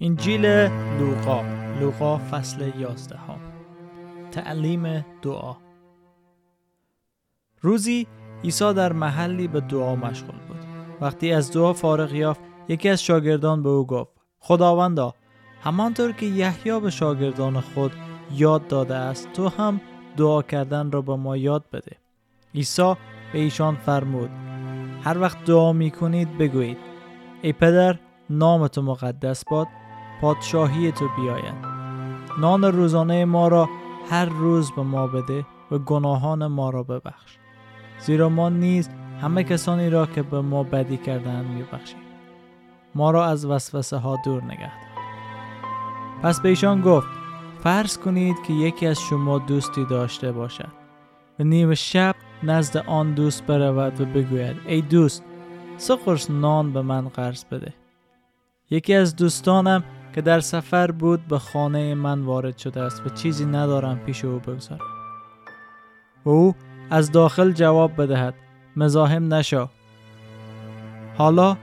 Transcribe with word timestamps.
انجیل 0.00 0.46
لوقا 0.98 1.42
لوقا 1.80 2.18
فصل 2.18 2.72
یازدهم. 2.78 3.40
تعلیم 4.30 5.04
دعا. 5.22 5.56
روزی 7.60 8.06
عیسی 8.44 8.74
در 8.74 8.92
محلی 8.92 9.48
به 9.48 9.60
دعا 9.60 9.96
مشغول 9.96 10.38
بود. 10.48 10.56
وقتی 11.00 11.32
از 11.32 11.52
دعا 11.52 11.72
فارغ 11.72 12.12
یافت 12.12 12.40
یکی 12.68 12.88
از 12.88 13.02
شاگردان 13.02 13.62
به 13.62 13.68
او 13.68 13.86
گفت 13.86 14.10
خداوندا 14.40 15.14
همانطور 15.62 16.12
که 16.12 16.26
یحیی 16.26 16.80
به 16.80 16.90
شاگردان 16.90 17.60
خود 17.60 17.92
یاد 18.32 18.68
داده 18.68 18.94
است 18.94 19.32
تو 19.32 19.48
هم 19.48 19.80
دعا 20.16 20.42
کردن 20.42 20.90
را 20.90 21.02
به 21.02 21.16
ما 21.16 21.36
یاد 21.36 21.64
بده. 21.72 21.96
عیسی 22.54 22.94
به 23.32 23.38
ایشان 23.38 23.76
فرمود 23.76 24.30
هر 25.04 25.18
وقت 25.18 25.44
دعا 25.44 25.72
می 25.72 25.90
کنید 25.90 26.38
بگویید 26.38 26.78
ای 27.42 27.52
پدر 27.52 27.98
نام 28.30 28.68
تو 28.68 28.82
مقدس 28.82 29.44
باد 29.44 29.66
پادشاهی 30.24 30.92
تو 30.92 31.08
بیاید 31.16 31.54
نان 32.38 32.64
روزانه 32.64 33.24
ما 33.24 33.48
را 33.48 33.68
هر 34.10 34.24
روز 34.24 34.72
به 34.72 34.82
ما 34.82 35.06
بده 35.06 35.46
و 35.70 35.78
گناهان 35.78 36.46
ما 36.46 36.70
را 36.70 36.82
ببخش. 36.82 37.36
زیرا 37.98 38.28
ما 38.28 38.48
نیز 38.48 38.88
همه 39.22 39.44
کسانی 39.44 39.90
را 39.90 40.06
که 40.06 40.22
به 40.22 40.40
ما 40.40 40.62
بدی 40.62 40.96
کردند 40.96 41.46
میبخشیم. 41.46 41.98
ما 42.94 43.10
را 43.10 43.26
از 43.26 43.46
وسوسه 43.46 43.96
ها 43.96 44.18
دور 44.24 44.44
نگه 44.44 44.72
پس 46.22 46.40
به 46.40 46.48
ایشان 46.48 46.80
گفت 46.80 47.08
فرض 47.62 47.98
کنید 47.98 48.36
که 48.46 48.52
یکی 48.52 48.86
از 48.86 49.00
شما 49.00 49.38
دوستی 49.38 49.84
داشته 49.84 50.32
باشد 50.32 50.72
و 51.38 51.44
نیو 51.44 51.74
شب 51.74 52.14
نزد 52.42 52.76
آن 52.76 53.14
دوست 53.14 53.46
برود 53.46 54.00
و 54.00 54.04
بگوید 54.04 54.56
ای 54.66 54.80
دوست 54.80 55.24
سه 55.76 55.96
قرص 55.96 56.30
نان 56.30 56.72
به 56.72 56.82
من 56.82 57.08
قرض 57.08 57.44
بده. 57.44 57.74
یکی 58.70 58.94
از 58.94 59.16
دوستانم 59.16 59.84
که 60.14 60.20
در 60.20 60.40
سفر 60.40 60.90
بود 60.90 61.26
به 61.26 61.38
خانه 61.38 61.94
من 61.94 62.22
وارد 62.22 62.58
شده 62.58 62.80
است 62.80 63.06
و 63.06 63.08
چیزی 63.08 63.46
ندارم 63.46 63.98
پیش 63.98 64.24
او 64.24 64.38
بگذارم. 64.38 64.80
و 66.24 66.30
او 66.30 66.54
از 66.90 67.12
داخل 67.12 67.52
جواب 67.52 68.02
بدهد 68.02 68.34
مزاحم 68.76 69.34
نشو. 69.34 69.68
حالا 71.18 71.56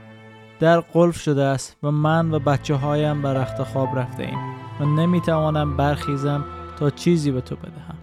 در 0.60 0.80
قلف 0.80 1.20
شده 1.20 1.42
است 1.42 1.76
و 1.82 1.90
من 1.90 2.34
و 2.34 2.38
بچه 2.38 2.74
هایم 2.74 3.22
به 3.22 3.28
رخت 3.28 3.62
خواب 3.62 3.98
رفته 3.98 4.22
ایم 4.22 4.38
و 4.80 4.84
نمی‌توانم 4.84 5.76
برخیزم 5.76 6.44
تا 6.78 6.90
چیزی 6.90 7.30
به 7.30 7.40
تو 7.40 7.56
بدهم. 7.56 7.98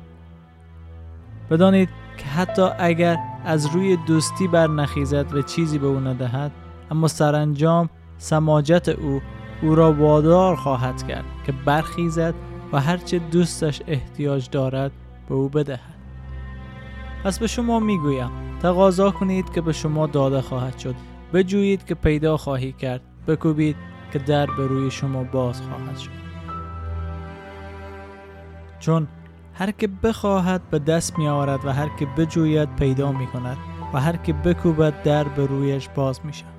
بدانید 1.50 1.89
که 2.17 2.25
حتی 2.25 2.61
اگر 2.80 3.17
از 3.45 3.66
روی 3.66 3.97
دوستی 4.08 4.47
بر 4.47 4.67
نخیزد 4.67 5.34
و 5.34 5.41
چیزی 5.41 5.78
به 5.78 5.88
او 5.88 6.00
ندهد 6.00 6.52
اما 6.91 7.08
سرانجام 7.08 7.89
سماجت 8.17 8.89
او 8.89 9.22
او 9.61 9.75
را 9.75 9.93
وادار 9.93 10.55
خواهد 10.55 11.07
کرد 11.07 11.25
که 11.45 11.52
برخیزد 11.52 12.33
و 12.73 12.79
هرچه 12.79 13.19
دوستش 13.19 13.81
احتیاج 13.88 14.49
دارد 14.49 14.91
به 15.29 15.35
او 15.35 15.49
بدهد. 15.49 15.99
پس 17.23 17.39
به 17.39 17.47
شما 17.47 17.79
می‌گویم 17.79 18.29
تقاضا 18.61 19.11
کنید 19.11 19.53
که 19.53 19.61
به 19.61 19.73
شما 19.73 20.07
داده 20.07 20.41
خواهد 20.41 20.77
شد. 20.77 20.95
بجویید 21.33 21.85
که 21.85 21.95
پیدا 21.95 22.38
خواهی 22.38 22.71
کرد. 22.71 23.01
بکوبید 23.27 23.75
که 24.13 24.19
در 24.19 24.45
به 24.45 24.67
روی 24.67 24.91
شما 24.91 25.23
باز 25.23 25.61
خواهد 25.61 25.97
شد. 25.97 26.11
چون 28.79 29.07
هر 29.53 29.71
که 29.71 29.88
بخواهد 30.03 30.61
به 30.69 30.79
دست 30.79 31.19
می 31.19 31.27
آورد 31.27 31.66
و 31.66 31.73
هر 31.73 31.89
که 31.99 32.05
بجوید 32.05 32.75
پیدا 32.75 33.11
می 33.11 33.27
کند 33.27 33.57
و 33.94 33.99
هر 33.99 34.16
که 34.16 34.33
بکوبد 34.33 35.03
در 35.03 35.23
به 35.23 35.45
رویش 35.45 35.89
باز 35.89 36.25
می 36.25 36.33
شود 36.33 36.58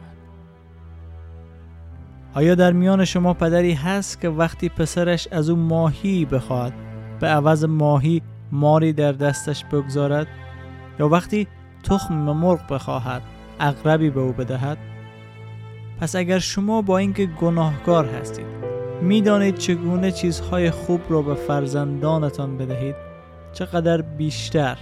آیا 2.35 2.55
در 2.55 2.73
میان 2.73 3.05
شما 3.05 3.35
پدری 3.35 3.73
هست 3.73 4.21
که 4.21 4.29
وقتی 4.29 4.69
پسرش 4.69 5.29
از 5.31 5.51
او 5.51 5.57
ماهی 5.57 6.25
بخواهد 6.25 6.73
به 7.21 7.27
عوض 7.27 7.65
ماهی 7.65 8.23
ماری 8.53 8.93
در 8.93 9.13
دستش 9.13 9.65
بگذارد؟ 9.65 10.27
یا 10.99 11.09
وقتی 11.09 11.47
تخم 11.83 12.15
مرغ 12.15 12.73
بخواهد 12.73 13.23
اقربی 13.61 14.11
به 14.11 14.21
او 14.21 14.33
بدهد؟ 14.33 14.79
پس 16.01 16.17
اگر 16.17 16.39
شما 16.39 16.83
با 16.83 16.99
اینکه 16.99 17.27
گناهکار 17.27 18.07
هستید 18.07 18.47
می‌دانید 19.03 19.57
چگونه 19.57 20.13
چیزهای 20.13 20.71
خوب 20.71 21.01
را 21.09 21.23
به 21.23 21.35
فرزندانتان 21.35 22.59
بدهید 22.59 22.95
چقدر 23.53 24.03
بیشتر. 24.03 24.79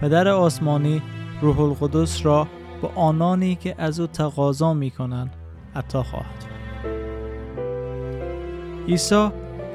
پدر 0.00 0.28
آسمانی 0.28 1.02
روح 1.42 1.60
القدس 1.60 2.26
را 2.26 2.48
به 2.82 2.88
آنانی 2.94 3.54
که 3.54 3.74
از 3.78 4.00
او 4.00 4.06
تقاضا 4.06 4.74
می 4.74 4.90
کنند 4.90 5.37
عطا 5.78 6.02
خواهد 6.02 6.44
عیسی 8.88 9.28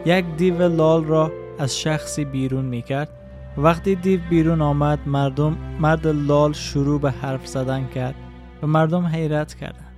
یک 0.06 0.26
دیو 0.38 0.68
لال 0.68 1.04
را 1.04 1.32
از 1.60 1.80
شخصی 1.80 2.26
بیرون 2.26 2.66
می 2.66 2.82
کرد 2.82 3.10
وقتی 3.58 3.96
دیو 3.96 4.20
بیرون 4.30 4.62
آمد 4.62 5.00
مردم 5.06 5.58
مرد 5.80 6.08
لال 6.08 6.54
شروع 6.54 7.00
به 7.00 7.12
حرف 7.12 7.48
زدن 7.48 7.88
کرد 7.88 8.16
و 8.64 8.68
مردم 8.68 9.06
حیرت 9.06 9.54
کردند. 9.54 9.94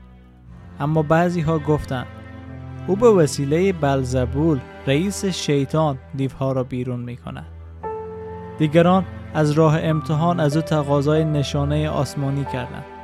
اما 0.79 1.01
بعضی 1.01 1.41
ها 1.41 1.59
گفتند 1.59 2.07
او 2.87 2.95
به 2.95 3.09
وسیله 3.09 3.73
بلزبول 3.73 4.59
رئیس 4.87 5.25
شیطان 5.25 5.97
دیوها 6.15 6.51
را 6.51 6.63
بیرون 6.63 6.99
می 6.99 7.17
کند 7.17 7.45
دیگران 8.57 9.05
از 9.33 9.51
راه 9.51 9.79
امتحان 9.83 10.39
از 10.39 10.55
او 10.55 10.61
تقاضای 10.61 11.25
نشانه 11.25 11.89
آسمانی 11.89 12.45
کردند. 12.45 12.94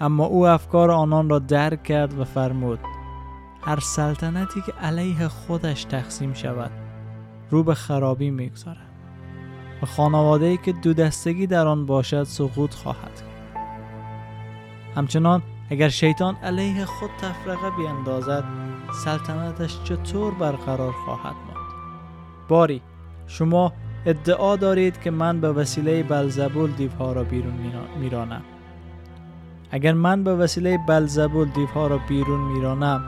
اما 0.00 0.24
او 0.24 0.46
افکار 0.46 0.90
آنان 0.90 1.28
را 1.28 1.38
درک 1.38 1.82
کرد 1.82 2.18
و 2.18 2.24
فرمود 2.24 2.78
هر 3.62 3.80
سلطنتی 3.80 4.60
که 4.66 4.72
علیه 4.72 5.28
خودش 5.28 5.84
تقسیم 5.84 6.34
شود 6.34 6.70
رو 7.50 7.62
به 7.62 7.74
خرابی 7.74 8.30
می‌گذارد 8.30 8.90
و 9.82 9.86
خانواده 9.86 10.56
که 10.56 10.72
دو 10.72 10.94
دستگی 10.94 11.46
در 11.46 11.66
آن 11.66 11.86
باشد 11.86 12.22
سقوط 12.22 12.74
خواهد 12.74 13.14
کرد. 13.14 13.26
همچنان 14.96 15.42
اگر 15.70 15.88
شیطان 15.88 16.36
علیه 16.36 16.84
خود 16.84 17.10
تفرقه 17.20 17.70
بیندازد 17.76 18.44
سلطنتش 19.04 19.82
چطور 19.84 20.34
برقرار 20.34 20.92
خواهد 20.92 21.34
ماند؟ 21.34 21.70
باری 22.48 22.82
شما 23.26 23.72
ادعا 24.06 24.56
دارید 24.56 25.00
که 25.00 25.10
من 25.10 25.40
به 25.40 25.52
وسیله 25.52 26.02
بلزبول 26.02 26.70
دیوها 26.70 27.12
را 27.12 27.24
بیرون 27.24 27.54
میرانم. 28.00 28.42
اگر 29.70 29.92
من 29.92 30.24
به 30.24 30.34
وسیله 30.34 30.78
بلزبول 30.88 31.48
دیوها 31.48 31.86
را 31.86 31.98
بیرون 31.98 32.40
میرانم 32.40 33.04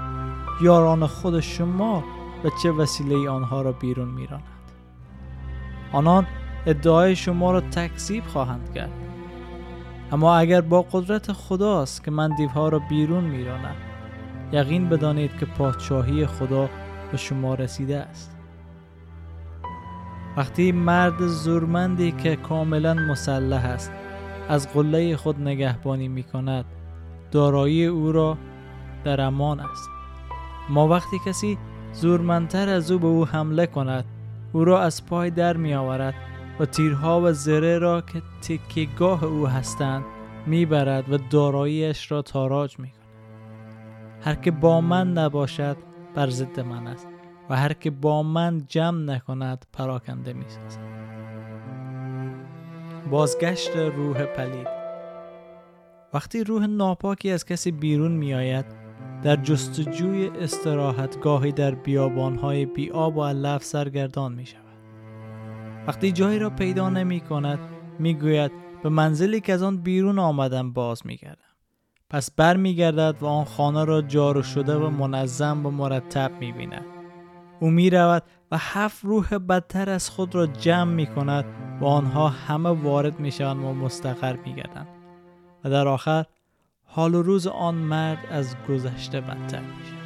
یاران 0.62 1.06
خود 1.06 1.40
شما 1.40 2.04
به 2.42 2.50
چه 2.62 2.70
وسیله 2.70 3.30
آنها 3.30 3.62
را 3.62 3.72
بیرون 3.72 4.08
میرانند 4.08 4.42
آنان 5.92 6.26
ادعای 6.66 7.16
شما 7.16 7.52
را 7.52 7.60
تکذیب 7.60 8.24
خواهند 8.24 8.72
کرد. 8.74 8.90
اما 10.12 10.36
اگر 10.36 10.60
با 10.60 10.82
قدرت 10.82 11.32
خداست 11.32 12.04
که 12.04 12.10
من 12.10 12.36
دیوها 12.36 12.68
را 12.68 12.78
بیرون 12.78 13.24
میرانم 13.24 13.74
یقین 14.52 14.88
بدانید 14.88 15.38
که 15.38 15.46
پادشاهی 15.46 16.26
خدا 16.26 16.68
به 17.10 17.16
شما 17.16 17.54
رسیده 17.54 17.98
است. 17.98 18.36
وقتی 20.36 20.72
مرد 20.72 21.26
زورمندی 21.26 22.12
که 22.12 22.36
کاملا 22.36 22.94
مسلح 22.94 23.64
است 23.64 23.92
از 24.48 24.72
قله 24.72 25.16
خود 25.16 25.40
نگهبانی 25.40 26.08
می 26.08 26.22
کند 26.22 26.64
دارایی 27.30 27.86
او 27.86 28.12
را 28.12 28.38
در 29.04 29.20
امان 29.20 29.60
است. 29.60 29.90
ما 30.68 30.88
وقتی 30.88 31.16
کسی 31.26 31.58
زورمندتر 31.92 32.68
از 32.68 32.90
او 32.90 32.98
به 32.98 33.06
او 33.06 33.26
حمله 33.26 33.66
کند 33.66 34.04
او 34.52 34.64
را 34.64 34.82
از 34.82 35.06
پای 35.06 35.30
در 35.30 35.56
می 35.56 35.74
آورد 35.74 36.14
و 36.60 36.64
تیرها 36.66 37.20
و 37.20 37.32
زره 37.32 37.78
را 37.78 38.00
که 38.00 38.22
تکیگاه 38.42 39.24
او 39.24 39.46
هستند 39.46 40.04
می‌برد 40.46 41.12
و 41.12 41.18
داراییش 41.30 42.12
را 42.12 42.22
تاراج 42.22 42.78
می 42.78 42.88
کند 42.88 42.98
هر 44.20 44.34
که 44.34 44.50
با 44.50 44.80
من 44.80 45.12
نباشد 45.12 45.76
بر 46.14 46.30
ضد 46.30 46.60
من 46.60 46.86
است 46.86 47.08
و 47.50 47.56
هر 47.56 47.72
که 47.72 47.90
با 47.90 48.22
من 48.22 48.62
جمع 48.68 49.00
نکند 49.00 49.66
پراکنده 49.72 50.32
می 50.32 50.44
سازد. 50.48 50.97
بازگشت 53.10 53.76
روح 53.76 54.24
پلید 54.24 54.68
وقتی 56.14 56.44
روح 56.44 56.66
ناپاکی 56.66 57.30
از 57.30 57.44
کسی 57.44 57.70
بیرون 57.70 58.12
می 58.12 58.34
آید 58.34 58.64
در 59.22 59.36
جستجوی 59.36 60.28
استراحتگاهی 60.28 61.52
در 61.52 61.74
بیابانهای 61.74 62.66
بی 62.66 62.90
آب 62.90 63.16
و 63.16 63.24
علف 63.24 63.64
سرگردان 63.64 64.32
می 64.32 64.46
شود. 64.46 64.62
وقتی 65.86 66.12
جایی 66.12 66.38
را 66.38 66.50
پیدا 66.50 66.90
نمی 66.90 67.20
کند 67.20 67.58
می 67.98 68.14
گوید 68.14 68.52
به 68.82 68.88
منزلی 68.88 69.40
که 69.40 69.52
از 69.52 69.62
آن 69.62 69.76
بیرون 69.76 70.18
آمدم 70.18 70.72
باز 70.72 71.06
می 71.06 71.16
گردم. 71.16 71.38
پس 72.10 72.30
بر 72.30 72.56
می 72.56 72.74
گردد 72.74 73.16
و 73.20 73.26
آن 73.26 73.44
خانه 73.44 73.84
را 73.84 74.02
جارو 74.02 74.42
شده 74.42 74.74
و 74.74 74.90
منظم 74.90 75.66
و 75.66 75.70
مرتب 75.70 76.32
می 76.40 76.52
بیند. 76.52 76.97
او 77.60 77.70
می 77.70 77.90
رود 77.90 78.22
و 78.52 78.58
هفت 78.58 79.04
روح 79.04 79.38
بدتر 79.38 79.90
از 79.90 80.10
خود 80.10 80.34
را 80.34 80.46
جمع 80.46 80.92
می 80.92 81.06
کند 81.06 81.44
و 81.80 81.84
آنها 81.84 82.28
همه 82.28 82.68
وارد 82.68 83.20
می 83.20 83.32
شوند 83.32 83.64
و 83.64 83.72
مستقر 83.72 84.36
می 84.36 84.54
گردند. 84.54 84.88
و 85.64 85.70
در 85.70 85.88
آخر 85.88 86.24
حال 86.84 87.14
و 87.14 87.22
روز 87.22 87.46
آن 87.46 87.74
مرد 87.74 88.18
از 88.30 88.56
گذشته 88.68 89.20
بدتر 89.20 89.60
می 89.60 89.84
شود. 89.84 89.98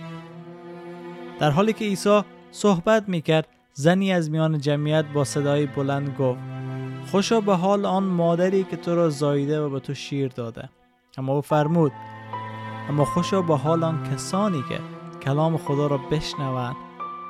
در 1.39 1.51
حالی 1.51 1.73
که 1.73 1.85
عیسی 1.85 2.23
صحبت 2.51 3.09
می‌کرد 3.09 3.49
زنی 3.73 4.13
از 4.13 4.31
میان 4.31 4.59
جمعیت 4.59 5.05
با 5.05 5.25
صدای 5.25 5.67
بلند 5.67 6.17
گفت 6.19 6.41
خوشا 7.11 7.41
به 7.41 7.57
حال 7.57 7.87
آن 7.87 8.05
مادری 8.05 8.65
که 8.65 8.77
تو 8.77 8.95
را 8.95 9.11
زاییده 9.11 9.61
و 9.61 9.71
به 9.71 9.81
تو 9.81 9.95
شیر 9.95 10.29
داده 10.29 10.69
اما 11.19 11.33
او 11.35 11.41
فرمود 11.41 11.93
اما 12.89 13.05
خوشا 13.05 13.43
به 13.43 13.57
حال 13.57 13.85
آن 13.85 14.11
کسانی 14.11 14.65
که 14.69 14.81
کلام 15.23 15.57
خدا 15.57 15.87
را 15.87 15.99
بشنوند 15.99 16.77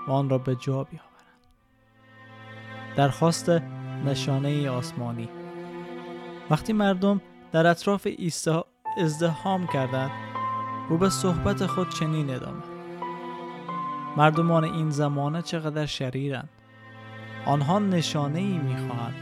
و 0.09 0.13
آن 0.13 0.31
را 0.31 0.39
به 0.39 0.57
جا 0.57 0.85
بیاورند. 0.85 1.13
درخواست 2.97 3.49
نشانه 4.05 4.71
آسمانی. 4.71 5.29
وقتی 6.51 6.73
مردم 6.73 7.21
در 7.53 7.67
اطراف 7.67 8.07
عیسی 8.07 8.61
ازدهام 8.99 9.67
کردند 9.67 10.11
او 10.91 10.99
به 10.99 11.11
صحبت 11.11 11.67
خود 11.67 11.89
چنین 11.89 12.31
ادامه 12.31 12.63
مردمان 14.17 14.65
این 14.65 14.91
زمانه 14.91 15.43
چقدر 15.43 15.87
شریرند. 15.87 16.49
آنها 17.47 17.79
نشانه 17.79 18.39
ای 18.39 18.59
می‌خواهند 18.59 19.15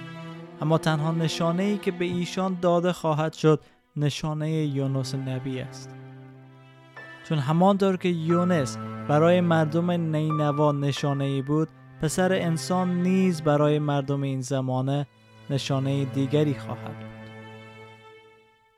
اما 0.61 0.79
تنها 0.79 1.13
نشانه 1.13 1.63
ای 1.63 1.79
که 1.79 1.91
به 1.91 2.05
ایشان 2.05 2.59
داده 2.61 2.93
خواهد 2.93 3.33
شد 3.33 3.61
نشانه 3.97 4.51
یونس 4.51 5.15
نبی 5.15 5.61
است. 5.61 5.95
چون 7.29 7.39
همانطور 7.39 7.97
که 7.97 8.09
یونس 8.09 8.79
برای 9.09 9.41
مردم 9.41 9.91
نینوا 9.91 10.73
نشانه 10.73 11.25
ای 11.25 11.43
بود 11.43 11.69
پسر 12.03 12.33
انسان 12.33 13.03
نیز 13.03 13.43
برای 13.43 13.79
مردم 13.79 14.23
این 14.23 14.41
زمانه 14.41 15.07
نشانه 15.51 16.05
دیگری 16.05 16.55
خواهد 16.55 16.99
بود. 16.99 17.21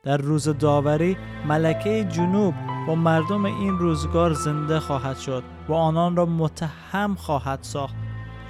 در 0.02 0.16
روز 0.16 0.48
داوری 0.48 1.16
ملکه 1.48 2.04
جنوب 2.04 2.54
با 2.86 2.94
مردم 2.94 3.44
این 3.44 3.78
روزگار 3.78 4.32
زنده 4.32 4.80
خواهد 4.80 5.18
شد 5.18 5.42
و 5.68 5.72
آنان 5.72 6.16
را 6.16 6.26
متهم 6.26 7.14
خواهد 7.14 7.58
ساخت 7.62 7.94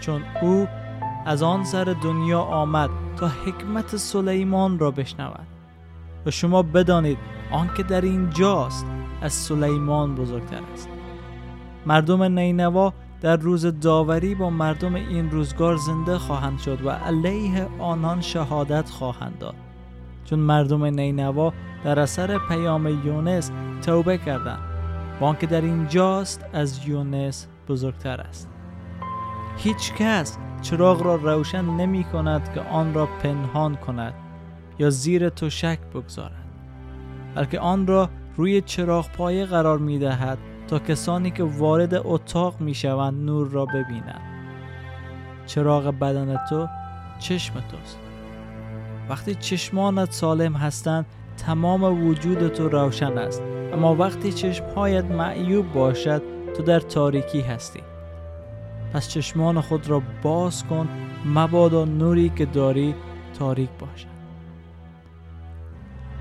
چون 0.01 0.23
او 0.43 0.69
از 1.27 1.43
آن 1.43 1.65
سر 1.65 1.85
دنیا 1.85 2.41
آمد 2.41 2.91
تا 3.17 3.29
حکمت 3.29 3.97
سلیمان 3.97 4.79
را 4.79 4.91
بشنود. 4.91 5.47
و 6.27 6.31
شما 6.31 6.63
بدانید 6.63 7.19
آنکه 7.53 7.83
در 7.83 8.01
اینجاست 8.01 8.87
از 9.23 9.33
سلیمان 9.33 10.15
بزرگتر 10.15 10.61
است. 10.73 10.89
مردم 11.87 12.23
نینوا 12.23 12.93
در 13.20 13.37
روز 13.37 13.81
داوری 13.81 14.34
با 14.34 14.50
مردم 14.50 14.94
این 14.94 15.31
روزگار 15.31 15.76
زنده 15.76 16.19
خواهند 16.19 16.58
شد 16.58 16.87
و 16.87 16.90
علیه 16.90 17.69
آنان 17.79 18.20
شهادت 18.20 18.90
خواهند 18.90 19.38
داد. 19.38 19.55
چون 20.25 20.38
مردم 20.38 20.84
نینوا 20.84 21.52
در 21.84 22.00
اثر 22.00 22.38
پیام 22.49 22.87
یونس 23.06 23.50
توبه 23.87 24.19
کردند. 24.19 24.62
و 25.20 25.25
آنکه 25.25 25.46
در 25.46 25.61
اینجاست 25.61 26.44
از 26.52 26.88
یونس 26.88 27.46
بزرگتر 27.69 28.20
است. 28.20 28.49
هیچ 29.56 29.93
کس 29.94 30.38
چراغ 30.62 31.02
را 31.02 31.14
روشن 31.14 31.64
نمی 31.64 32.05
کند 32.05 32.52
که 32.55 32.61
آن 32.61 32.94
را 32.94 33.06
پنهان 33.06 33.76
کند 33.76 34.14
یا 34.79 34.90
زیر 34.90 35.29
تشک 35.29 35.79
بگذارد 35.94 36.44
بلکه 37.34 37.61
آن 37.61 37.87
را 37.87 38.08
روی 38.37 38.61
چراغ 38.61 39.11
پایه 39.11 39.44
قرار 39.44 39.79
می 39.79 39.99
دهد 39.99 40.38
تا 40.73 40.79
کسانی 40.79 41.31
که 41.31 41.43
وارد 41.43 41.95
اتاق 41.95 42.61
می 42.61 42.75
شوند 42.75 43.25
نور 43.25 43.49
را 43.49 43.67
ببینند. 43.67 44.21
چراغ 45.47 45.85
بدن 45.85 46.39
تو 46.51 46.69
چشم 47.19 47.55
توست. 47.55 47.99
وقتی 49.09 49.35
چشمانت 49.35 50.13
سالم 50.13 50.55
هستند 50.55 51.07
تمام 51.37 52.07
وجود 52.07 52.49
تو 52.49 52.69
روشن 52.69 53.19
است. 53.19 53.43
اما 53.73 53.95
وقتی 53.95 54.33
چشمهایت 54.33 55.05
معیوب 55.05 55.73
باشد 55.73 56.23
تو 56.57 56.63
در 56.63 56.81
تاریکی 56.81 57.41
هستی. 57.41 57.81
پس 58.93 59.09
چشمان 59.09 59.61
خود 59.61 59.89
را 59.89 60.03
باز 60.23 60.65
کن 60.65 60.89
مبادا 61.25 61.85
نوری 61.85 62.29
که 62.37 62.47
داری 62.47 62.95
تاریک 63.39 63.71
باشد. 63.79 64.07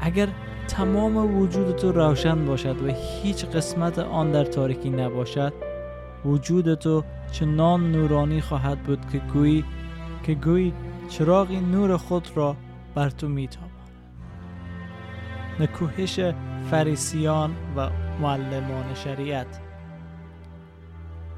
اگر 0.01 0.27
تمام 0.71 1.37
وجود 1.37 1.75
تو 1.75 1.91
روشن 1.91 2.45
باشد 2.45 2.81
و 2.81 2.87
هیچ 2.87 3.45
قسمت 3.45 3.99
آن 3.99 4.31
در 4.31 4.45
تاریکی 4.45 4.89
نباشد 4.89 5.53
وجود 6.25 6.73
تو 6.73 7.03
چنان 7.31 7.91
نورانی 7.91 8.41
خواهد 8.41 8.83
بود 8.83 8.99
که 9.11 9.17
گویی 9.33 9.65
که 10.23 10.33
گویی 10.33 10.73
چراغی 11.09 11.59
نور 11.59 11.97
خود 11.97 12.29
را 12.35 12.55
بر 12.95 13.09
تو 13.09 13.27
میتاباند 13.27 13.71
نکوهش 15.59 16.19
فریسیان 16.71 17.55
و 17.77 17.89
معلمان 18.21 18.93
شریعت. 18.93 19.59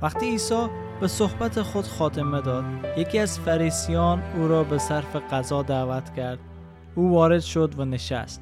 وقتی 0.01 0.25
عیسی 0.25 0.67
به 0.99 1.07
صحبت 1.07 1.61
خود 1.61 1.85
خاتمه 1.85 2.41
داد 2.41 2.65
یکی 2.97 3.19
از 3.19 3.39
فریسیان 3.39 4.23
او 4.35 4.47
را 4.47 4.63
به 4.63 4.77
صرف 4.77 5.15
غذا 5.15 5.61
دعوت 5.61 6.15
کرد. 6.15 6.39
او 6.95 7.11
وارد 7.11 7.41
شد 7.41 7.79
و 7.79 7.85
نشست. 7.85 8.41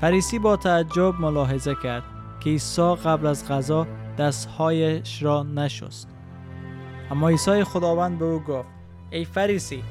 فریسی 0.00 0.38
با 0.38 0.56
تعجب 0.56 1.20
ملاحظه 1.20 1.74
کرد 1.74 2.02
که 2.40 2.50
عیسی 2.50 2.94
قبل 3.04 3.26
از 3.26 3.48
غذا 3.48 3.86
دستهایش 4.18 5.22
را 5.22 5.42
نشست. 5.42 6.08
اما 7.10 7.28
عیسی 7.28 7.64
خداوند 7.64 8.18
به 8.18 8.24
او 8.24 8.40
گفت 8.40 8.68
ای 9.10 9.24
فریسی 9.24 9.82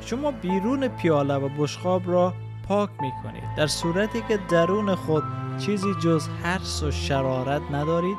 شما 0.00 0.30
بیرون 0.30 0.88
پیاله 0.88 1.34
و 1.34 1.48
بشقاب 1.48 2.02
را 2.10 2.34
پاک 2.68 2.90
می 3.00 3.10
کنید 3.22 3.54
در 3.56 3.66
صورتی 3.66 4.22
که 4.28 4.38
درون 4.48 4.94
خود 4.94 5.22
چیزی 5.58 5.94
جز 6.02 6.28
حرس 6.42 6.82
و 6.82 6.90
شرارت 6.90 7.62
ندارید؟ 7.72 8.18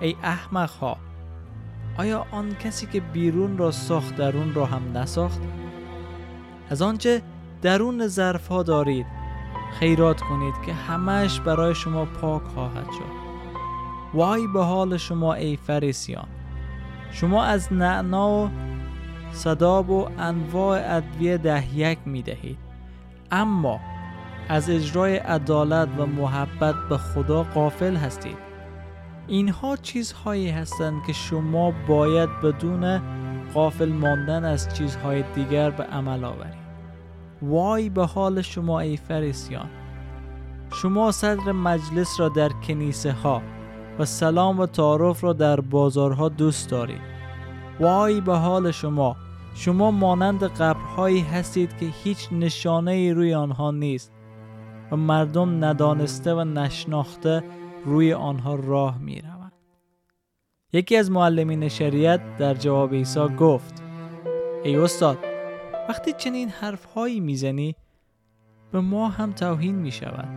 ای 0.00 0.16
احمق 0.22 0.70
ها 0.70 0.96
آیا 1.98 2.26
آن 2.30 2.54
کسی 2.54 2.86
که 2.86 3.00
بیرون 3.00 3.58
را 3.58 3.70
ساخت 3.70 4.16
درون 4.16 4.54
را 4.54 4.66
هم 4.66 4.98
نساخت؟ 4.98 5.40
از 6.70 6.82
آنچه 6.82 7.22
درون 7.62 8.06
ظرف 8.06 8.48
ها 8.48 8.62
دارید 8.62 9.21
خیرات 9.80 10.20
کنید 10.20 10.54
که 10.66 10.72
همش 10.72 11.40
برای 11.40 11.74
شما 11.74 12.04
پاک 12.04 12.42
خواهد 12.42 12.86
شد. 12.86 13.22
وای 14.14 14.46
به 14.46 14.64
حال 14.64 14.96
شما 14.96 15.34
ای 15.34 15.56
فریسیان. 15.56 16.28
شما 17.10 17.44
از 17.44 17.72
نعنا 17.72 18.30
و 18.30 18.50
صداب 19.32 19.90
و 19.90 20.08
انواع 20.18 20.96
ادویه 20.96 21.38
دهیک 21.38 21.98
می 22.06 22.22
دهید. 22.22 22.58
اما 23.30 23.80
از 24.48 24.70
اجرای 24.70 25.16
عدالت 25.16 25.88
و 25.98 26.06
محبت 26.06 26.74
به 26.88 26.98
خدا 26.98 27.42
قافل 27.42 27.96
هستید. 27.96 28.38
اینها 29.26 29.76
چیزهایی 29.76 30.50
هستند 30.50 31.02
که 31.06 31.12
شما 31.12 31.72
باید 31.88 32.40
بدون 32.40 33.02
قافل 33.54 33.92
ماندن 33.92 34.44
از 34.44 34.74
چیزهای 34.74 35.24
دیگر 35.34 35.70
به 35.70 35.84
عمل 35.84 36.24
آورید. 36.24 36.61
وای 37.42 37.88
به 37.88 38.06
حال 38.06 38.42
شما 38.42 38.80
ای 38.80 38.96
فریسیان. 38.96 39.68
شما 40.74 41.12
صدر 41.12 41.52
مجلس 41.52 42.20
را 42.20 42.28
در 42.28 42.48
کنیسه 42.48 43.12
ها 43.12 43.42
و 43.98 44.04
سلام 44.04 44.60
و 44.60 44.66
تعارف 44.66 45.24
را 45.24 45.32
در 45.32 45.60
بازارها 45.60 46.28
دوست 46.28 46.70
دارید. 46.70 47.00
وای 47.80 48.20
به 48.20 48.36
حال 48.36 48.70
شما. 48.70 49.16
شما 49.54 49.90
مانند 49.90 50.44
قبرهایی 50.44 51.20
هستید 51.20 51.76
که 51.78 51.86
هیچ 51.86 52.28
نشانه 52.32 53.12
روی 53.12 53.34
آنها 53.34 53.70
نیست 53.70 54.12
و 54.92 54.96
مردم 54.96 55.64
ندانسته 55.64 56.34
و 56.34 56.44
نشناخته 56.44 57.44
روی 57.84 58.12
آنها 58.12 58.54
راه 58.54 58.98
می 58.98 59.20
روند. 59.20 59.52
یکی 60.72 60.96
از 60.96 61.10
معلمین 61.10 61.68
شریعت 61.68 62.36
در 62.36 62.54
جواب 62.54 62.94
عیسی 62.94 63.28
گفت 63.38 63.82
ای 64.64 64.76
استاد 64.76 65.31
وقتی 65.88 66.12
چنین 66.12 66.48
حرفهایی 66.48 67.20
می‌زنی 67.20 67.76
به 68.72 68.80
ما 68.80 69.08
هم 69.08 69.32
توهین 69.32 69.74
می 69.74 69.90
شود 69.92 70.28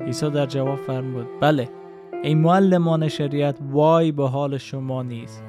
عیسی 0.00 0.30
در 0.30 0.46
جواب 0.46 0.76
فرمود 0.76 1.26
بله 1.40 1.68
ای 2.22 2.34
معلمان 2.34 3.08
شریعت 3.08 3.58
وای 3.70 4.12
به 4.12 4.28
حال 4.28 4.58
شما 4.58 5.02
نیست 5.02 5.42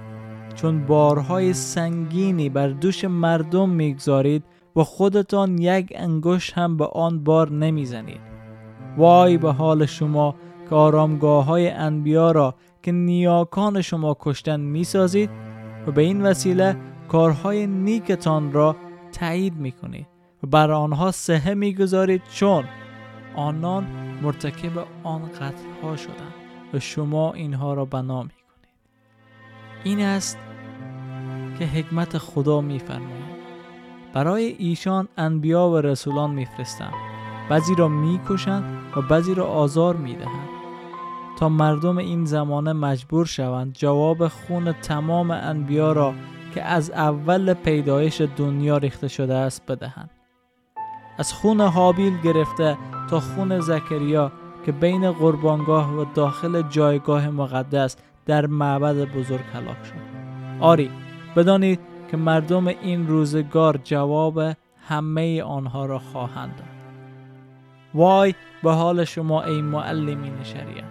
چون 0.56 0.86
بارهای 0.86 1.54
سنگینی 1.54 2.50
بر 2.50 2.68
دوش 2.68 3.06
مردم 3.06 3.70
می‌گذارید 3.70 4.44
و 4.76 4.84
خودتان 4.84 5.58
یک 5.58 5.94
انگشت 5.96 6.54
هم 6.54 6.78
به 6.78 6.86
آن 6.86 7.24
بار 7.24 7.52
نمی‌زنید. 7.52 8.22
وای 8.98 9.38
به 9.38 9.52
حال 9.52 9.86
شما 9.86 10.36
که 10.70 10.76
آرامگاه 10.76 11.46
های 11.46 11.70
انبیا 11.70 12.32
را 12.32 12.56
که 12.84 12.92
نیاکان 12.92 13.82
شما 13.82 14.18
کشتن 14.20 14.60
می‌سازید 14.60 15.30
و 15.88 15.92
به 15.92 16.02
این 16.02 16.22
وسیله 16.22 16.76
کارهای 17.08 17.68
نیکتان 17.68 18.52
را 18.52 18.76
تایید 19.12 19.56
می‌کنید 19.56 20.08
و 20.44 20.48
بر 20.48 20.72
آنها 20.72 21.12
سهه 21.12 21.54
می‌گذارید 21.54 22.22
چون 22.34 22.64
آنان 23.36 23.88
مرتکب 24.22 24.86
آن 25.04 25.28
قتل 25.28 25.82
ها 25.84 25.96
شدند 25.96 26.34
و 26.74 26.80
شما 26.80 27.34
اینها 27.34 27.74
را 27.74 27.86
بنا 27.86 28.24
می 28.24 28.30
این 29.84 30.02
است 30.02 30.38
که 31.60 31.66
حکمت 31.66 32.18
خدا 32.18 32.62
میفرماید. 32.62 33.30
برای 34.14 34.44
ایشان 34.44 35.08
انبیا 35.18 35.70
و 35.70 35.78
رسولان 35.78 36.32
میفرستم. 36.32 36.94
بعضی 37.50 37.76
را 37.76 37.88
می‌کشند 37.88 38.64
و 38.96 39.02
بعضی 39.02 39.34
را 39.34 39.46
آزار 39.46 39.96
می‌دهند. 39.96 40.50
تا 41.40 41.50
مردم 41.50 41.98
این 41.98 42.26
زمانه 42.26 42.74
مجبور 42.74 43.26
شوند 43.26 43.74
جواب 43.74 44.28
خون 44.28 44.72
تمام 44.72 45.32
انبیا 45.32 45.92
را 45.92 46.14
که 46.60 46.66
از 46.66 46.92
اول 46.92 47.54
پیدایش 47.54 48.22
دنیا 48.22 48.78
ریخته 48.78 49.08
شده 49.08 49.36
است 49.36 49.66
بدهند. 49.66 50.10
از 51.18 51.34
خون 51.34 51.62
حابیل 51.62 52.22
گرفته 52.22 52.78
تا 53.10 53.20
خون 53.20 53.60
زکریا 53.60 54.32
که 54.66 54.72
بین 54.72 55.12
قربانگاه 55.12 55.96
و 55.96 56.06
داخل 56.14 56.62
جایگاه 56.62 57.30
مقدس 57.30 57.98
در 58.26 58.46
معبد 58.46 58.96
بزرگ 58.96 59.44
هلاک 59.54 59.86
شد. 59.86 59.94
آری 60.60 60.92
بدانید 61.36 61.80
که 62.12 62.18
مردم 62.18 62.68
این 62.68 63.08
روزگار 63.08 63.80
جواب 63.84 64.40
همه 64.88 65.44
آنها 65.44 65.86
را 65.86 66.00
خواهند 66.00 66.56
داد. 66.56 66.68
وای 67.94 68.36
به 68.64 68.72
حال 68.72 69.04
شما 69.04 69.44
ای 69.44 69.62
معلمین 69.62 70.44
شریعت! 70.44 70.84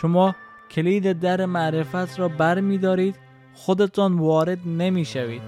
شما 0.00 0.34
کلید 0.70 1.20
در 1.20 1.46
معرفت 1.46 2.20
را 2.20 2.28
بر 2.28 2.54
دارید 2.54 3.25
خودتان 3.56 4.18
وارد 4.18 4.68
نمی 4.68 5.04
شوید 5.04 5.42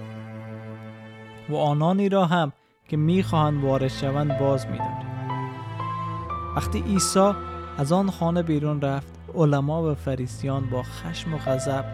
و 1.49 1.55
آنانی 1.55 2.09
را 2.09 2.25
هم 2.25 2.51
که 2.89 2.97
می 2.97 3.23
خواهند 3.23 3.63
وارد 3.63 3.87
شوند 3.87 4.39
باز 4.39 4.67
می 4.67 4.77
دارید 4.77 5.09
وقتی 6.55 6.81
عیسی 6.81 7.31
از 7.77 7.91
آن 7.91 8.09
خانه 8.09 8.43
بیرون 8.43 8.81
رفت 8.81 9.19
علما 9.35 9.91
و 9.91 9.95
فریسیان 9.95 10.69
با 10.69 10.83
خشم 10.83 11.33
و 11.33 11.37
غضب 11.37 11.85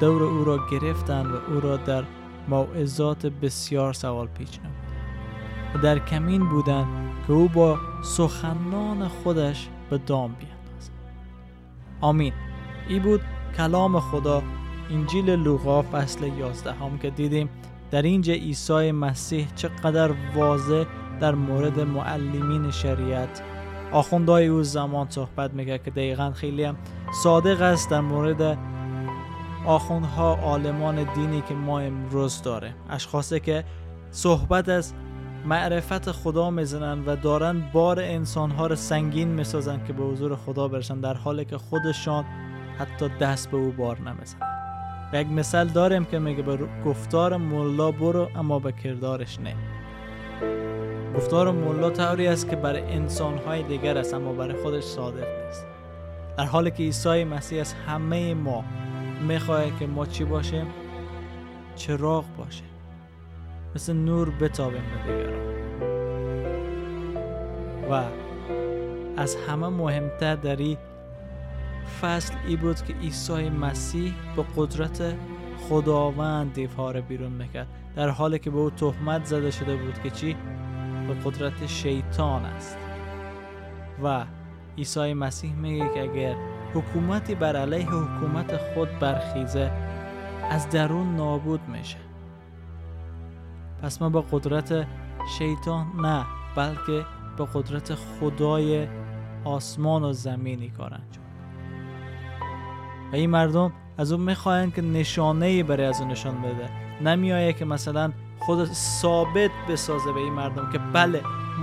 دور 0.00 0.22
او 0.22 0.44
را 0.44 0.58
گرفتند 0.70 1.26
و 1.26 1.52
او 1.52 1.60
را 1.60 1.76
در 1.76 2.04
موعظات 2.48 3.26
بسیار 3.26 3.92
سوال 3.92 4.26
پیچ 4.26 4.58
نمود 4.58 4.74
و 5.74 5.78
در 5.78 5.98
کمین 5.98 6.48
بودند 6.48 6.86
که 7.26 7.32
او 7.32 7.48
با 7.48 7.78
سخنان 8.02 9.08
خودش 9.08 9.68
به 9.90 9.98
دام 9.98 10.34
بیاندازد. 10.34 10.92
آمین. 12.00 12.32
ای 12.88 13.00
بود 13.00 13.20
کلام 13.56 14.00
خدا 14.00 14.42
انجیل 14.90 15.30
لوقا 15.30 15.82
فصل 15.82 16.24
11 16.24 16.72
هم 16.72 16.98
که 16.98 17.10
دیدیم 17.10 17.48
در 17.90 18.02
اینجا 18.02 18.32
عیسی 18.32 18.92
مسیح 18.92 19.48
چقدر 19.56 20.10
واضح 20.34 20.84
در 21.20 21.34
مورد 21.34 21.80
معلمین 21.80 22.70
شریعت. 22.70 23.42
آخوندهای 23.92 24.46
او 24.46 24.62
زمان 24.62 25.10
صحبت 25.10 25.54
میگه 25.54 25.78
که 25.78 25.90
دقیقا 25.90 26.30
خیلی 26.30 26.64
هم 26.64 26.76
صادق 27.22 27.62
است 27.62 27.90
در 27.90 28.00
مورد 28.00 28.58
آخوندها 29.66 30.34
عالمان 30.34 31.14
دینی 31.14 31.40
که 31.48 31.54
ما 31.54 31.80
امروز 31.80 32.42
داره 32.42 32.74
اشخاصی 32.90 33.40
که 33.40 33.64
صحبت 34.10 34.68
از 34.68 34.94
معرفت 35.44 36.12
خدا 36.12 36.50
می‌زنن 36.50 37.04
و 37.06 37.16
دارن 37.16 37.62
بار 37.72 38.00
انسانها 38.00 38.66
رو 38.66 38.76
سنگین 38.76 39.28
می‌سازن 39.28 39.84
که 39.86 39.92
به 39.92 40.04
حضور 40.04 40.36
خدا 40.36 40.68
برسن 40.68 41.00
در 41.00 41.14
حالی 41.14 41.44
که 41.44 41.58
خودشان 41.58 42.24
حتی 42.78 43.08
دست 43.08 43.50
به 43.50 43.56
او 43.56 43.72
بار 43.72 43.98
نمی‌زنن. 44.00 44.53
و 45.12 45.20
یک 45.20 45.28
مثال 45.28 45.68
داریم 45.68 46.04
که 46.04 46.18
میگه 46.18 46.42
به 46.42 46.58
گفتار 46.84 47.36
ملا 47.36 47.90
برو 47.90 48.28
اما 48.36 48.58
به 48.58 48.72
کردارش 48.72 49.38
نه. 49.40 49.54
گفتار 51.16 51.50
ملا 51.50 51.90
طوری 51.90 52.26
است 52.26 52.50
که 52.50 52.56
برای 52.56 52.82
انسانهای 52.82 53.62
دیگر 53.62 53.98
است 53.98 54.14
اما 54.14 54.32
برای 54.32 54.62
خودش 54.62 54.82
صادق 54.82 55.44
نیست. 55.46 55.66
در 56.38 56.44
حالی 56.44 56.70
که 56.70 56.82
عیسی 56.82 57.24
مسیح 57.24 57.60
از 57.60 57.72
همه 57.72 58.34
ما 58.34 58.64
می‌خواه 59.28 59.78
که 59.78 59.86
ما 59.86 60.06
چی 60.06 60.24
باشیم؟ 60.24 60.66
چراغ 61.76 62.24
باشیم. 62.38 62.66
مثل 63.74 63.92
نور 63.92 64.30
بتابیم 64.30 64.82
به 65.06 65.12
دیگران. 65.12 65.44
و 67.90 68.02
از 69.16 69.36
همه 69.48 69.68
مهمتر 69.68 70.36
در 70.36 70.56
این 70.56 70.76
فصل 71.84 72.34
ای 72.46 72.56
بود 72.56 72.82
که 72.82 72.94
عیسی 72.94 73.50
مسیح 73.50 74.14
به 74.36 74.44
قدرت 74.56 75.14
خداوند 75.68 76.52
دیوها 76.52 76.92
بیرون 76.92 77.32
می‌کرد. 77.32 77.66
در 77.96 78.08
حالی 78.08 78.38
که 78.38 78.50
به 78.50 78.58
او 78.58 78.70
تهمت 78.70 79.24
زده 79.24 79.50
شده 79.50 79.76
بود 79.76 80.02
که 80.02 80.10
چی؟ 80.10 80.36
به 81.08 81.14
قدرت 81.14 81.66
شیطان 81.66 82.44
است. 82.44 82.78
و 84.02 84.24
عیسی 84.78 85.14
مسیح 85.14 85.54
میگه 85.54 85.88
که 85.94 86.02
اگر 86.02 86.34
حکومتی 86.74 87.34
بر 87.34 87.56
علیه 87.56 87.86
حکومت 87.86 88.56
خود 88.56 88.98
برخیزه 88.98 89.70
از 90.50 90.70
درون 90.70 91.16
نابود 91.16 91.60
میشه. 91.68 91.98
پس 93.82 94.02
ما 94.02 94.08
با 94.08 94.20
قدرت 94.20 94.86
شیطان 95.38 95.86
نه 96.00 96.24
بلکه 96.56 97.06
به 97.38 97.46
قدرت 97.54 97.94
خدای 97.94 98.88
آسمان 99.44 100.04
و 100.04 100.12
زمینی 100.12 100.70
کار 100.70 100.94
انجام 100.94 101.23
و 103.14 103.16
این 103.16 103.30
مردم 103.30 103.72
از 103.98 104.12
اون 104.12 104.20
می‌خواهند 104.20 104.74
که 104.74 104.82
نشانه 104.82 105.46
ای 105.46 105.62
برای 105.62 105.86
از 105.86 106.00
اون 106.00 106.10
نشان 106.10 106.42
بده 106.42 106.70
نمیایه 107.00 107.52
که 107.52 107.64
مثلا 107.64 108.12
خود 108.38 108.64
ثابت 108.72 109.50
بسازه 109.68 110.12
به 110.12 110.20
این 110.20 110.32
مردم 110.32 110.70
که 110.72 110.78
بله 110.78 111.22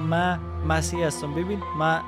من 0.10 0.40
مسیح 0.68 1.06
هستم. 1.06 1.34
ببین 1.34 1.60
من 1.78 2.02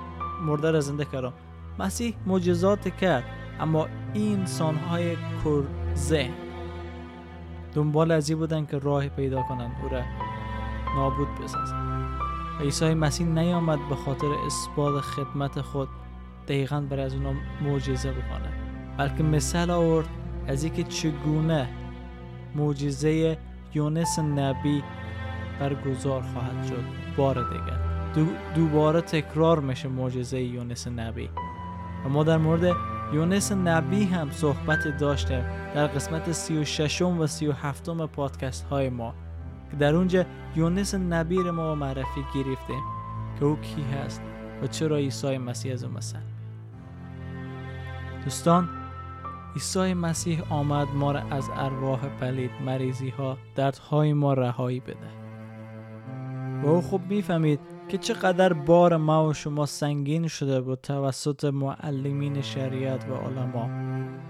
مرده 0.46 0.72
را 0.72 0.80
زنده 0.80 1.06
کردم. 1.06 1.34
مسیح 1.80 2.16
معجزات 2.26 2.98
کرد 2.98 3.24
اما 3.60 3.88
این 4.14 4.40
انسان 4.40 4.76
های 4.76 5.16
کر 5.16 5.64
ذهن 5.96 6.34
دنبال 7.74 8.12
از 8.12 8.32
بودن 8.32 8.66
که 8.66 8.78
راه 8.78 9.08
پیدا 9.08 9.42
کنند 9.42 9.72
او 9.84 9.90
را 9.90 10.02
نابود 10.96 11.28
بسازند. 11.44 12.20
عیسی 12.62 12.94
مسیح 12.94 13.28
نیامد 13.28 13.80
به 13.90 13.96
خاطر 13.96 14.28
اثبات 14.46 15.02
خدمت 15.02 15.62
خود 15.62 15.90
دقیقا 16.48 16.82
برای 16.90 17.04
از 17.04 17.14
اونا 17.14 17.34
معجزه 17.62 18.12
بکنه. 18.12 18.53
بلکه 18.98 19.24
مثل 19.24 19.70
آورد 19.70 20.08
از 20.48 20.64
اینکه 20.64 20.84
چگونه 20.84 21.68
معجزه 22.56 23.38
یونس 23.74 24.20
نبی 24.20 24.84
برگزار 25.60 26.22
خواهد 26.22 26.68
شد. 26.68 26.84
بار 27.18 27.34
دیگر. 27.34 27.80
دو 28.16 28.26
دوباره 28.56 29.02
تکرار 29.02 29.60
میشه 29.60 29.90
معجزه 29.90 30.40
یونس 30.42 30.88
نبی. 30.88 31.30
و 32.06 32.10
ما 32.10 32.24
در 32.24 32.38
مورد 32.38 32.76
یونس 33.14 33.52
نبی 33.52 34.06
هم 34.06 34.32
صحبت 34.32 34.98
داشتیم 35.00 35.44
در 35.76 35.88
قسمت 35.88 36.32
36 36.32 37.02
و 37.02 37.28
37 37.28 37.90
پادکست 37.90 38.66
های 38.66 38.90
ما. 38.90 39.14
که 39.72 39.78
در 39.78 39.96
اونجا 39.96 40.26
یونس 40.56 40.96
نبی 40.96 41.36
رو 41.36 41.52
ما 41.52 41.76
معرفی 41.76 42.26
گرفتیم. 42.36 42.84
که 43.40 43.46
او 43.46 43.56
کی 43.56 43.82
هست 43.82 44.22
و 44.62 44.68
چرا 44.68 44.96
عیسی 44.98 45.38
مسیح 45.38 45.74
از 45.74 45.86
دوستان 48.24 48.70
عیسی 49.54 49.94
مسیح 49.94 50.54
آمد 50.54 50.88
ما 50.96 51.12
را 51.12 51.20
از 51.20 51.50
ارواح 51.56 52.08
پلید 52.20 52.52
مریضی 52.66 53.10
ها 53.10 53.38
دردهای 53.56 54.14
ما 54.14 54.34
رهایی 54.34 54.80
بده. 54.80 55.24
و 56.64 56.68
او 56.68 56.82
خوب 56.82 57.02
می‌فهمید 57.10 57.60
که 57.88 57.98
چقدر 57.98 58.54
بار 58.54 58.98
ما 58.98 59.28
و 59.28 59.34
شما 59.34 59.66
سنگین 59.66 60.28
شده 60.28 60.62
بود 60.62 60.82
توسط 60.82 61.46
معلمین 61.46 62.42
شریعت 62.42 63.10
و 63.10 63.14
علما. 63.14 63.70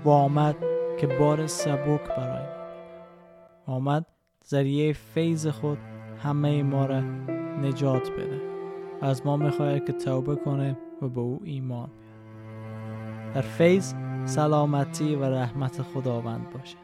و 0.06 0.10
آمد 0.10 0.56
که 1.00 1.08
بار 1.08 1.48
سبک 1.48 2.08
برای 2.18 2.48
ما. 3.68 3.74
آمد 3.74 4.06
ذریعه 4.48 4.94
فیض 4.94 5.48
خود 5.48 5.78
همه 6.24 6.64
ما 6.64 6.86
را 6.86 7.02
نجات 7.62 8.12
بده. 8.12 8.42
از 9.02 9.26
ما 9.26 9.38
می‌خواهد 9.38 9.86
که 9.86 9.94
توبه 9.94 10.36
کنیم 10.36 10.78
و 11.02 11.08
به 11.08 11.22
او 11.22 11.40
ایمان 11.44 11.90
در 13.34 13.42
فیض 13.42 13.94
سلامتی 14.26 15.16
و 15.16 15.24
رحمت 15.24 15.82
خداوند 15.82 16.50
باشه. 16.50 16.78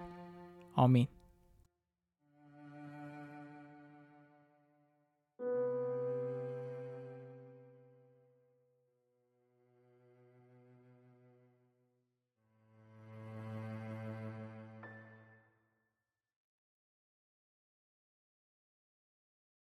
آمین. 0.76 1.08